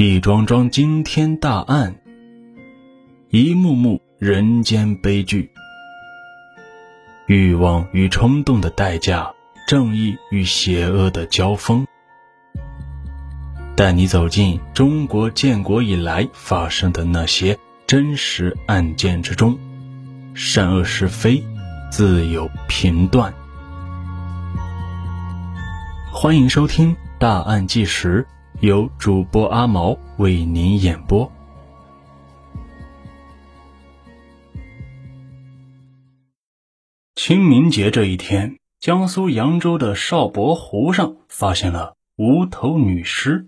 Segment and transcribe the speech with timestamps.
[0.00, 1.96] 一桩桩惊天大案，
[3.30, 5.50] 一幕幕人间悲剧，
[7.26, 9.32] 欲望与冲动的代价，
[9.66, 11.84] 正义与邪恶的交锋，
[13.74, 19.58] 带你走进中国建国以来发生的那些真实案件之中，
[20.32, 21.42] 善恶是非
[21.90, 23.34] 自有评断。
[26.12, 28.24] 欢迎收听《大案纪实》。
[28.60, 31.30] 由主播阿毛为您演播。
[37.14, 43.46] 清明节这一天，江苏扬州的邵伯湖上发现了无头女尸，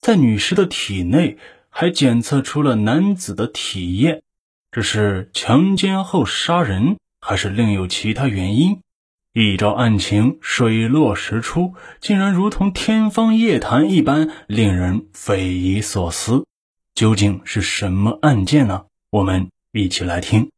[0.00, 4.22] 在女尸的体内还检测出了男子的体液，
[4.70, 8.80] 这是强奸后杀人，还是另有其他原因？
[9.34, 16.44] 一招案情水落石出，竟然如同天方夜谭一般，令人匪夷所思。
[16.94, 18.84] 究竟是什么案件呢？
[19.10, 20.50] 我们一起来听。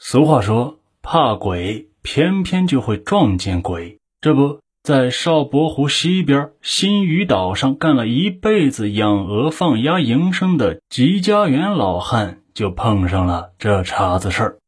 [0.00, 14.58] 俗话说：“怕鬼，偏偏就会撞见鬼。”这不在邵伯湖西边新余岛上干了一辈子养鹅放鸭营生的吉家园老汉，就碰上了这茬子事儿。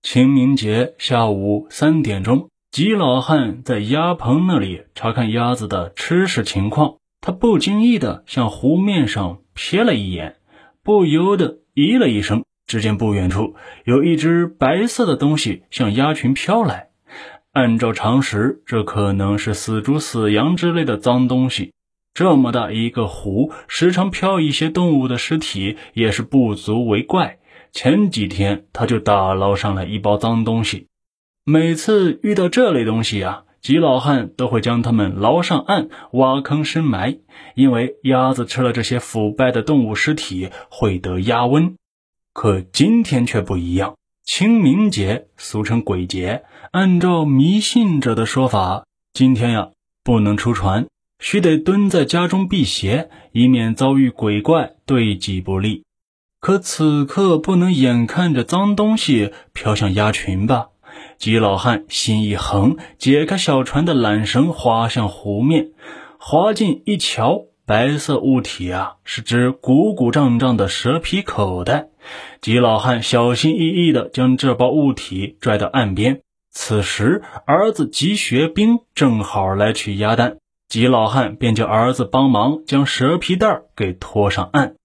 [0.00, 2.50] 清明节下午三点钟。
[2.74, 10.38] 吉老汉在鸭棚那里查看鸭子的吃食情况，他不经意的向湖面上瞥了一眼，
[10.82, 12.42] 不由得咦了一声。
[12.66, 16.88] 只见不远处有一只白色的东西向鸭群飘来。
[17.52, 21.74] 按照常识，这可能是死猪、死羊之类的脏东西。
[22.12, 27.38] 这么大一个湖，时常飘一些动物的尸体，也是不足为怪。
[27.70, 30.88] 前几天他就打捞上来一包脏东西。
[31.46, 37.18] 每次遇到这类东西呀，吉老汉都会将它们捞上岸，挖坑深埋。
[37.54, 41.74] 因为鸭子吃了这些腐败的动物尸体会得鸭瘟。
[42.32, 49.68] 可今天却不一样，清明节俗称鬼节，按照迷信者的说法，今天呀
[50.02, 50.86] 不能出船，
[51.18, 55.84] 须得蹲在家中辟邪，以免遭遇鬼怪对己不利。
[56.40, 60.68] 可此刻不能眼看着脏东西飘向鸭群吧？
[61.18, 65.70] 吉老汉心一横，解开小船的缆绳，划向湖面。
[66.18, 71.88] 划近一瞧，白色物体啊，是只鼓鼓胀胀的蛇皮口袋。
[72.40, 76.20] 吉老汉小心翼翼地将这包物体拽到岸边。
[76.50, 80.38] 此时，儿子吉学兵正好来取鸭蛋，
[80.68, 84.76] 吉老汉便叫儿子帮忙将蛇皮袋给拖上岸。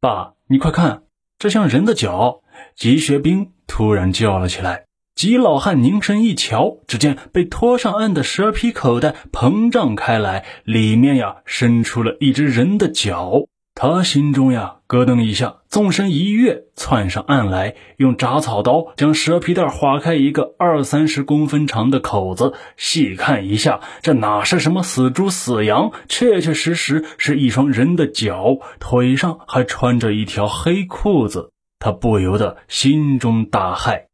[0.00, 1.04] 爸，你快看，
[1.38, 2.40] 这像人的脚！
[2.76, 4.84] 吉学兵突然叫了起来。
[5.14, 13.46] 吉老汉凝神一瞧，只见被拖上岸的蛇皮口袋膨胀开来，里面呀伸出了一只人的脚。
[13.74, 22.52] 他心中呀咯噔一下，纵身一跃，窜上岸来，用铡草刀将蛇皮袋划开一个二三十公分长的口子。
[22.76, 31.50] 细看一下，这哪是什么死猪死羊，确确实实是一双人的脚，腿上还穿着一条黑裤子。
[31.78, 34.04] 他不由得心中大骇。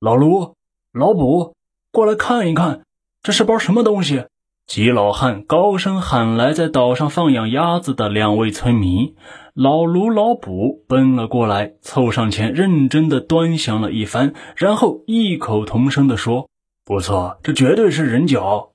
[0.00, 0.54] 老卢、
[0.92, 1.56] 老卜，
[1.90, 2.82] 过来看一看，
[3.20, 4.26] 这是包什么东西？
[4.64, 9.16] 吉老汉高声喊来，在岛上放养鸭子的两位村民。
[9.54, 16.48] 老卢、老卜奔了过来，凑上前，认真的端详了一番，然后异口同声的说
[16.86, 18.70] ：“不错，这绝对是人脚。”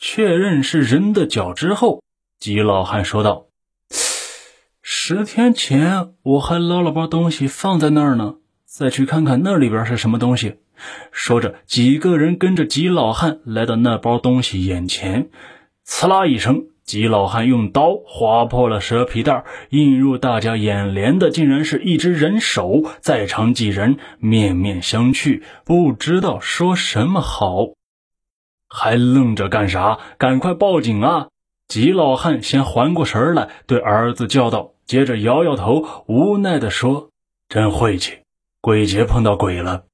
[0.00, 2.02] 确认是人的脚之后，
[2.40, 3.46] 吉老汉说道
[4.82, 8.38] ：“十天前我还捞了包东西放在那儿呢。”
[8.76, 10.56] 再去看看那里边是什么东西。
[11.10, 15.30] 说着，几个人跟着吉老汉来到那包东西眼前。
[15.82, 22.82] 刺啦一声，吉老汉用刀划破了蛇皮袋，映入大家眼帘的竟然是一只人手。
[23.00, 27.68] 在场几人面面相觑，不知道说什么好。
[28.68, 29.98] 还愣着干啥？
[30.18, 31.28] 赶快报警啊！
[31.66, 37.08] 吉老汉先缓过神来，对儿子叫道，接着摇摇头，无奈地说
[37.48, 38.18] ：“真晦气。”
[38.66, 39.84] 鬼节碰到鬼了，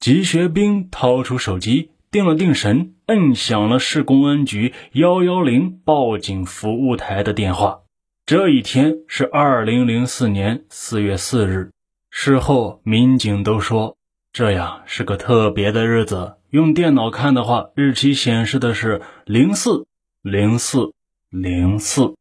[0.00, 7.82] 吉学兵掏出手机，定了定神，摁响了市公安局幺幺零报警服务台的电话。
[8.26, 11.70] 这一天是二零零四年四月四日。
[12.10, 13.96] 事后民警都说，
[14.32, 16.34] 这呀是个特别的日子。
[16.50, 19.86] 用电脑看的话，日期显示的是零四
[20.20, 20.94] 零四
[21.28, 22.16] 零四。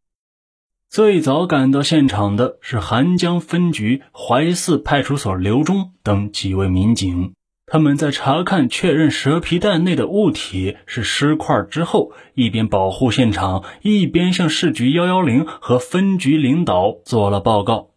[0.91, 7.33] 最早赶到现场的是韩江分局淮泗派出所刘忠等几位民警。
[7.67, 17.89] 他们在查看确认蛇皮袋内的物体是尸块之后，一边保护现场，一边向市局幺幺零和分局领导做了报告。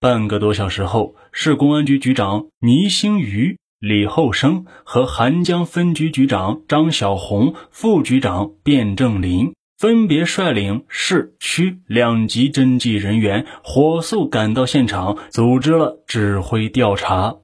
[0.00, 17.36] 半个多小时后，市公安局局长倪兴瑜、李厚生和韩江分局局长张小红、副局长卞正林分别率领市区两级侦缉人员，火速赶到现场，组织了指挥调查。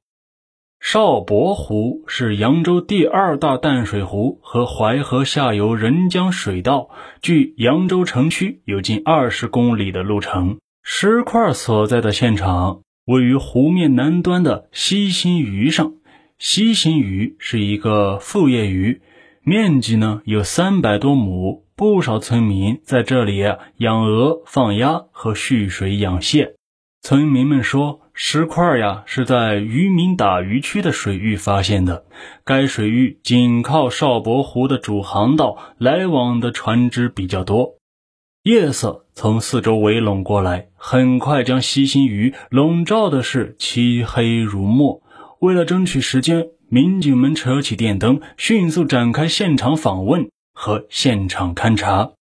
[0.79, 6.89] 邵伯湖是扬州第二大淡水湖和淮河下游人江水道，
[7.21, 10.57] 距扬州城区有近二十公里的路程。
[10.81, 15.93] 石块所在的现场位于湖面南端的西新鱼上。
[16.39, 19.01] 西新鱼是一个副业鱼，
[19.43, 23.43] 面积呢有三百多亩，不少村民在这里
[23.77, 26.55] 养鹅、放鸭和蓄水养蟹。
[27.01, 27.99] 村民们说。
[28.13, 32.03] 石块呀，是在渔民打鱼区的水域发现的。
[32.43, 37.77] 该水域紧靠邵伯湖的主航道，来往的船只比较多。
[38.43, 45.01] 夜色从四周围拢过来，很快将西新鱼笼罩的是漆黑如墨。
[45.39, 52.11] 为了争取时间，民警们扯起电灯，迅速展开现场访问和现场勘查。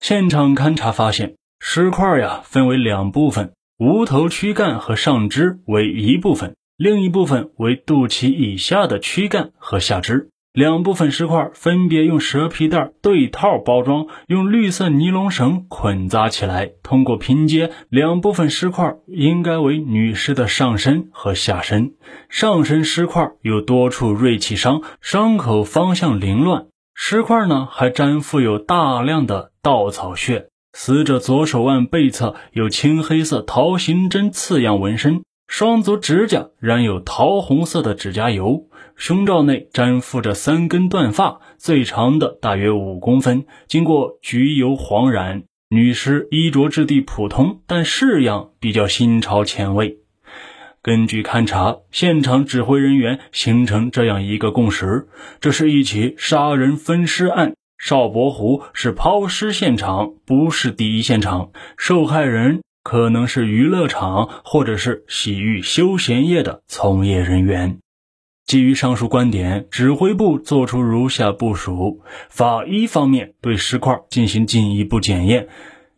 [0.00, 3.52] 现场勘查发现，尸块呀分为两部分。
[3.78, 10.28] 无头躯干和上肢为一部分，另一部分为肚脐以下的躯干和下肢。
[10.52, 16.72] 两部分尸块分别用蛇皮袋对套包装，用绿色尼龙绳捆扎起来。
[16.82, 21.94] 通过拼接，两部分尸块应该为女尸的上身和下身。
[22.28, 26.66] 上身尸块有多处锐器伤，伤口方向凌乱。
[27.02, 30.48] 尸块呢还沾附有大量的稻草屑。
[30.74, 38.66] 死者左手腕背侧有青黑色桃形针刺样纹身，双足指甲染有桃红色的指甲油，
[38.96, 45.44] 胸罩内粘附着三根断发，最长的大约五公分，经过焗油黄染。
[45.70, 49.99] 女尸衣着质地普通，但式样比较新潮前卫。
[50.82, 57.52] 根据勘查，现场指挥人员形成这样一个共识：这是一起杀人分尸案。
[57.76, 61.50] 邵伯湖是抛尸现场，不是第一现场。
[61.76, 67.78] 受害人可能是娱乐场或者是洗浴休闲业的从业人员。
[68.46, 72.00] 基于上述观点，指挥部作出如下部署：
[72.30, 75.48] 法医方面对尸块进行进一步检验，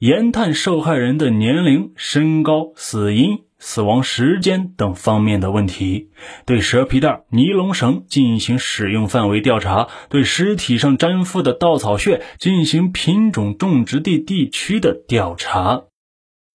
[0.00, 3.44] 研探受害人的年龄、身高、死因。
[3.64, 6.11] 死亡时间等方面的问题，
[6.44, 15.85] 对蛇皮袋、尼龙绳进行使用范围调查，对尸体上粘附的稻草屑进行品种种植地地区的调查。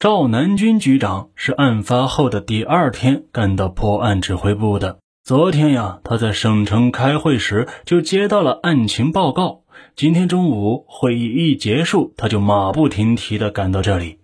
[0.00, 4.98] 赵南军局长是案发后的第二天赶到破案指挥部的。
[5.22, 9.62] 昨天呀，他在省城开会时就接到了案情报告。
[9.94, 14.18] 今天中午会议一结束，他就马不停蹄地赶到这里。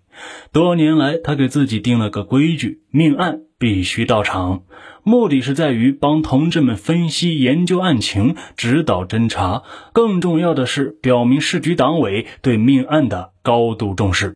[0.53, 4.63] 多年来，他给自己定了个规矩：命案必须到场，
[5.03, 9.63] 目的是在于帮同志们分析研究案情，指导侦查。
[9.93, 14.35] 更重要的是，表明市局党委对命案的高度重视。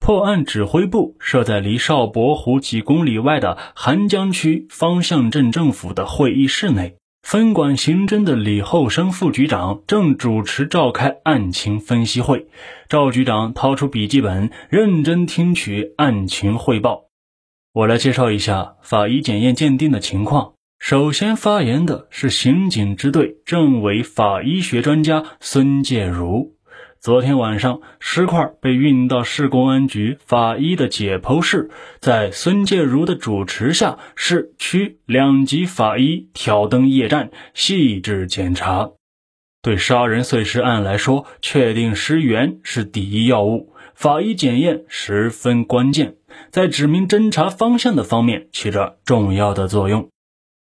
[0.00, 6.96] 破案指挥部设在离邵伯湖几公里外的韩江区方向镇政府的会议室内。
[7.22, 12.46] 分管刑侦的李厚生副局长正主持召开案情分析会，
[12.88, 17.04] 赵局长掏出笔记本，认真听取案情汇报。
[17.72, 20.52] 我来介绍一下法医检验鉴定的情况。
[20.78, 26.56] 首先发言的是刑警支队政委法医学专家孙建如。
[27.02, 31.68] 昨天晚上，尸块被运到市公安局法医的解剖室，
[31.98, 38.92] 在孙介如的主持下，市区两级法医挑灯夜战，细致检查。
[39.62, 46.14] 对杀人碎尸案来说，确定尸源是第一要务，法医检验十分关键，
[46.52, 50.08] 在指明侦查方向的方面起着重要的作用。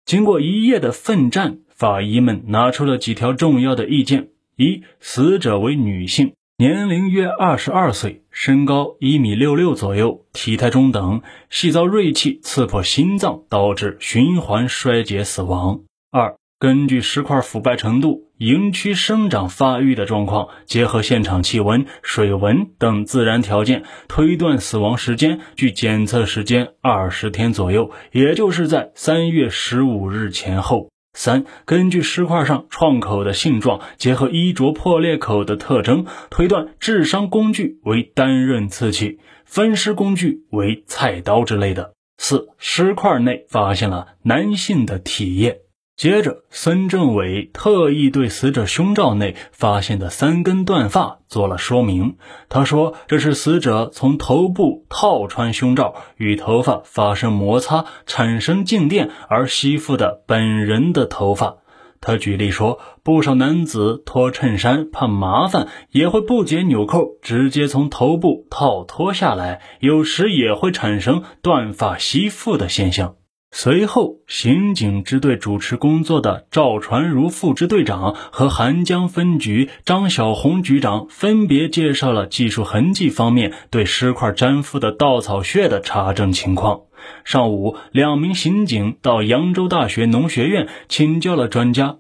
[0.07, 4.29] 经过一夜的奋战，法医们拿出了几条重要的意见。
[4.57, 15.81] 一死者为女性，年龄约二十二岁，身高一米六六左右，体态中等，系遭锐器刺破心脏，导致循环衰竭死亡。
[16.11, 30.92] 二根据尸块腐败程度、营区生长发育的状况，结合现场气温、水文等自然条件，推断死亡时间，距检测时间二十天左右，也就是在三月十五日前后。
[31.13, 41.93] 三、根据尸块上创口的性状，结合衣着破裂口的特征，推断致伤工具为单刃刺器，分尸工具为菜刀之类的。
[42.17, 45.61] 四、尸块内发现了男性的体液，
[46.03, 52.17] 接着，孙政委特意对死者胸罩内发现的三根断发做了说明。
[52.49, 61.59] 他说，这是死者从头部套穿胸罩，与头发发生摩擦，产生静电而吸附的本人的头发。
[62.01, 73.15] 他举例说，不少男子脱衬衫怕麻烦，也会不解纽扣，直接从头部套脱下来，有时也会产生断发吸附的现象。
[73.55, 86.81] 随后，刑警支队主持工作的赵传如副支队长和韩江分局张小红局长分别介绍了技术痕迹方面对尸块粘附的稻草屑的查证情况。
[87.25, 91.99] 上午，两名刑警到扬州大学农学院请教了专家，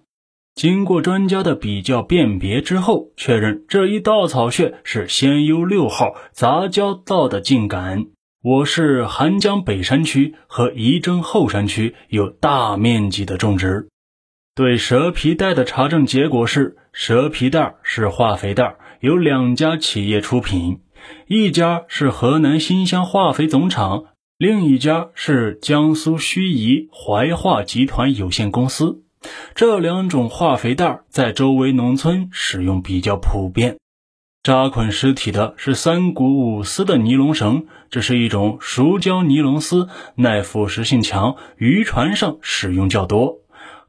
[0.54, 8.06] 经过专家的比较辨别之后，确认这一稻草屑是仙优六号杂交稻的茎秆。
[8.44, 13.88] 我市韩江北山区和仪征后山区有大面积的种植。
[14.56, 20.80] 对蛇皮袋的查证结果是，蛇皮袋是化肥袋，有两家企业出品，
[21.28, 24.06] 一家是河南新乡化肥总厂，
[24.38, 29.04] 另一家是江苏盱眙怀化集团有限公司。
[29.54, 33.76] 这两种化肥袋在周围农村使用比较普遍。
[34.42, 43.36] 扎捆尸体的是三股五丝的尼龙绳，这是一种熟胶尼龙丝，耐腐蚀性强，渔船上使用较多。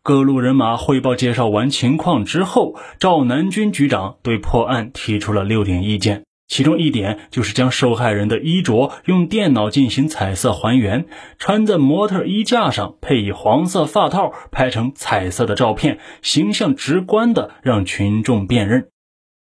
[0.03, 11.07] 各路人马汇报介绍完情况之后，赵南军局长对破案提出了六点意见，其中一点就是将受害人的衣着用电脑进行彩色还原，
[11.39, 18.89] 穿在模特衣架上，配以黄色发套，拍成彩色的照片，形象直观的让群众辨认。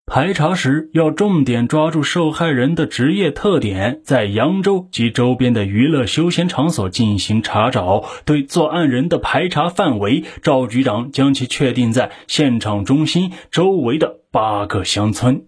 [0.05, 8.03] 排查时要重点抓住受害人的职业特点，在扬州及周边的娱乐休闲场所进行查找。
[8.25, 15.45] 对作案人的排查范围，赵局长将其确定在现场中心周围的八个乡村。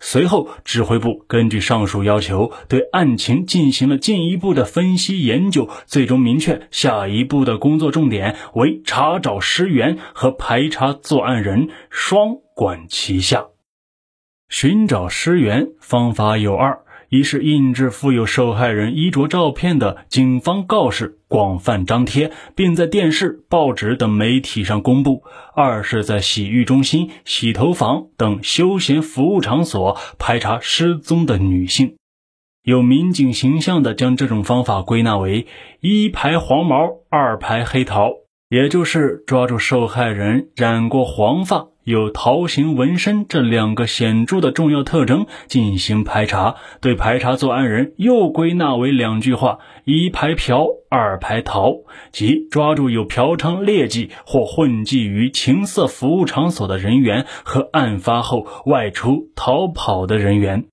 [0.00, 13.51] 随后，指挥部根据上述要求，对案情进行了进一步的分析研究，最终明确下一步的工作重点为查找尸源和排查作案人，双管齐下。
[14.52, 25.22] 寻找尸源方法有二：一是印制附有受害人衣着照片的警方告示，广泛张贴，并在电视、报纸等媒体上公布；
[25.54, 31.96] 二是，在洗浴中心、洗头房等休闲服务场所排查失踪的女性。
[32.62, 35.46] 有民警形象地将这种方法归纳为
[35.80, 38.10] 一排黄毛，二排黑桃，
[38.52, 41.68] 也就是抓住受害人染过黄发。
[41.84, 51.76] 有桃形纹身这两个显著的重要特征进行排查，对排查作案人又归纳为两句话：一排嫖，二排逃，
[52.12, 60.66] 即抓住有嫖娼劣迹或混迹于情色服务场所的人员和案发后外出逃跑的人员。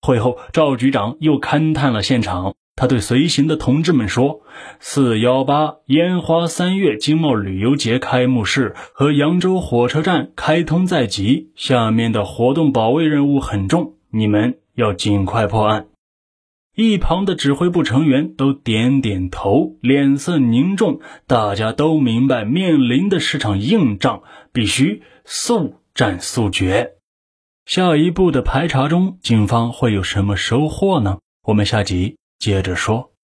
[0.00, 2.54] 会后，赵局长又勘探了现场。
[2.78, 4.42] 他对随行的同志们说
[4.78, 15.88] ：“四幺八烟花三月经贸旅游节开幕式和扬州火车站开通在即，下面的活动保卫任务很重，你们要尽快破案。”
[16.76, 26.92] 一旁的指挥部成员都点点头，脸色凝重，大家都明白面临的是场硬仗，必须速战速决。
[27.66, 31.18] 下一步的排查中，警方会有什么收获呢？
[31.42, 32.17] 我们下集。
[32.38, 33.17] 接着说。